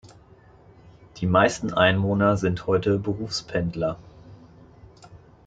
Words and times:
Die 1.17 1.27
meisten 1.27 1.73
Einwohner 1.75 2.35
sind 2.35 2.65
heute 2.65 2.97
Berufspendler. 2.97 3.99